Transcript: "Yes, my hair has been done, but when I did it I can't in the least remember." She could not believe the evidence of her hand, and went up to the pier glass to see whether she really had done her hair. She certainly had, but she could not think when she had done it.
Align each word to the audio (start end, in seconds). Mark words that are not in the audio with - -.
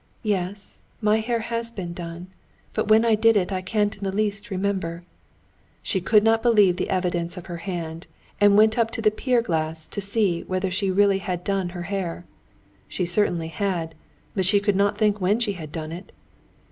"Yes, 0.23 0.81
my 0.99 1.19
hair 1.19 1.41
has 1.41 1.69
been 1.69 1.93
done, 1.93 2.25
but 2.73 2.87
when 2.87 3.05
I 3.05 3.13
did 3.13 3.35
it 3.37 3.51
I 3.51 3.61
can't 3.61 3.95
in 3.95 4.03
the 4.03 4.11
least 4.11 4.49
remember." 4.49 5.03
She 5.83 6.01
could 6.01 6.23
not 6.23 6.41
believe 6.41 6.77
the 6.77 6.89
evidence 6.89 7.37
of 7.37 7.45
her 7.45 7.57
hand, 7.57 8.07
and 8.39 8.57
went 8.57 8.79
up 8.79 8.89
to 8.93 9.01
the 9.03 9.11
pier 9.11 9.43
glass 9.43 9.87
to 9.89 10.01
see 10.01 10.41
whether 10.47 10.71
she 10.71 10.89
really 10.89 11.19
had 11.19 11.43
done 11.43 11.69
her 11.69 11.83
hair. 11.83 12.25
She 12.87 13.05
certainly 13.05 13.49
had, 13.49 13.93
but 14.33 14.45
she 14.47 14.59
could 14.59 14.75
not 14.75 14.97
think 14.97 15.21
when 15.21 15.39
she 15.39 15.53
had 15.53 15.71
done 15.71 15.91
it. 15.91 16.11